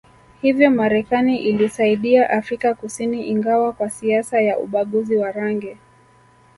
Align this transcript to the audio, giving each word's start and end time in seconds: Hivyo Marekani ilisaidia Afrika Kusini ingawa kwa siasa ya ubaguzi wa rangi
Hivyo 0.41 0.69
Marekani 0.71 1.37
ilisaidia 1.37 2.29
Afrika 2.29 2.73
Kusini 2.73 3.27
ingawa 3.27 3.73
kwa 3.73 3.89
siasa 3.89 4.41
ya 4.41 4.59
ubaguzi 4.59 5.15
wa 5.17 5.31
rangi 5.31 5.77